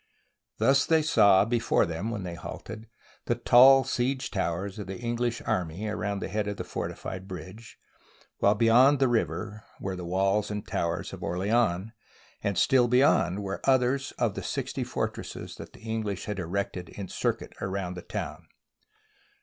Thus 0.57 0.87
they 0.87 1.03
saw 1.03 1.45
before 1.45 1.85
them, 1.85 2.09
when 2.09 2.23
they 2.23 2.33
halted, 2.33 2.87
the 3.25 3.35
tall 3.35 3.83
siege 3.83 4.31
towers 4.31 4.79
of 4.79 4.87
the 4.87 4.97
English 4.97 5.43
army 5.45 5.85
around 5.87 6.23
the 6.23 6.27
head 6.27 6.47
of 6.47 6.57
the 6.57 6.63
fortified 6.63 7.27
bridge, 7.27 7.77
while 8.39 8.55
beyond 8.55 8.97
the 8.97 9.07
river 9.07 9.63
were 9.79 9.95
the 9.95 10.03
walls 10.03 10.49
and 10.49 10.67
towers 10.67 11.13
of 11.13 11.21
Orleans, 11.21 11.91
and 12.41 12.57
still 12.57 12.87
be 12.87 12.97
yond 13.05 13.43
were 13.43 13.61
others 13.65 14.11
of 14.17 14.33
the 14.33 14.41
sixty 14.41 14.83
fortresses 14.83 15.53
that 15.57 15.73
the 15.73 15.81
English 15.81 16.25
had 16.25 16.39
erected 16.39 16.89
in 16.89 17.07
circuit 17.07 17.53
about 17.61 17.93
the 17.93 18.01
town. 18.01 18.47